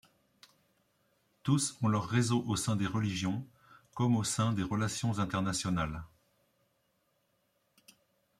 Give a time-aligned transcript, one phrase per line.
[1.43, 3.47] Tous ont leurs réseaux au sein des religions,
[3.93, 6.03] comme au sein des relations internationales.